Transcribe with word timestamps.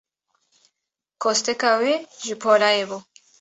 Kosteka 1.21 1.69
wê, 1.81 1.93
ji 2.23 2.33
polayê 2.43 2.83
bû. 2.89 2.97